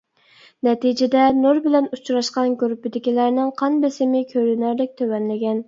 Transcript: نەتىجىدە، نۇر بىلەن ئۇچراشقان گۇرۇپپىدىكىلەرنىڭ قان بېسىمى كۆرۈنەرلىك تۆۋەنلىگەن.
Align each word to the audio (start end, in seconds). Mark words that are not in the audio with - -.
نەتىجىدە، 0.67 1.25
نۇر 1.41 1.59
بىلەن 1.65 1.89
ئۇچراشقان 1.97 2.57
گۇرۇپپىدىكىلەرنىڭ 2.63 3.55
قان 3.63 3.79
بېسىمى 3.87 4.25
كۆرۈنەرلىك 4.35 5.01
تۆۋەنلىگەن. 5.03 5.57